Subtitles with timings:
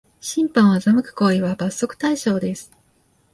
[0.19, 2.71] 審判を欺く行為は罰則対象です